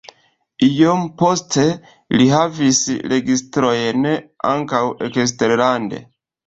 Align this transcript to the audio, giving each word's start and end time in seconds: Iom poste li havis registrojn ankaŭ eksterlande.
Iom 0.67 1.03
poste 1.21 1.65
li 2.17 2.27
havis 2.37 2.81
registrojn 3.15 4.13
ankaŭ 4.57 4.85
eksterlande. 5.11 6.07